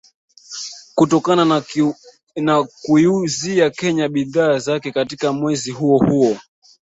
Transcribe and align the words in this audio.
kutokana 0.95 1.63
na 2.39 2.63
kuiuzia 2.81 3.69
Kenya 3.69 4.09
bidhaa 4.09 4.57
zake 4.59 4.91
katika 4.91 5.33
mwezi 5.33 5.71
huo 5.71 5.97
huo 5.97 6.37